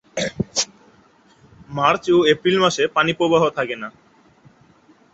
[1.69, 3.89] March ও April মাসে পানি প্রবাহ থাকে না।